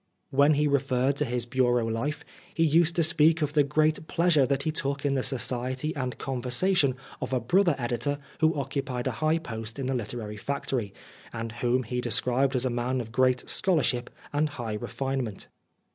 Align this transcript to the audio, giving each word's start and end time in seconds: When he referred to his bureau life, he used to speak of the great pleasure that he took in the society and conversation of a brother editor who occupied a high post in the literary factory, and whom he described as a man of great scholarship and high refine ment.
When 0.31 0.55
he 0.55 0.67
referred 0.67 1.15
to 1.17 1.25
his 1.25 1.45
bureau 1.45 1.85
life, 1.85 2.25
he 2.55 2.63
used 2.63 2.95
to 2.95 3.03
speak 3.03 3.43
of 3.43 3.53
the 3.53 3.61
great 3.61 4.07
pleasure 4.07 4.47
that 4.47 4.63
he 4.63 4.71
took 4.71 5.05
in 5.05 5.13
the 5.13 5.21
society 5.21 5.95
and 5.95 6.17
conversation 6.17 6.95
of 7.21 7.33
a 7.33 7.39
brother 7.39 7.75
editor 7.77 8.17
who 8.39 8.55
occupied 8.59 9.05
a 9.05 9.11
high 9.21 9.37
post 9.37 9.77
in 9.77 9.85
the 9.85 9.93
literary 9.93 10.37
factory, 10.37 10.91
and 11.31 11.51
whom 11.51 11.83
he 11.83 12.01
described 12.01 12.55
as 12.55 12.65
a 12.65 12.71
man 12.71 12.99
of 12.99 13.11
great 13.11 13.47
scholarship 13.47 14.09
and 14.33 14.49
high 14.49 14.73
refine 14.73 15.23
ment. 15.23 15.47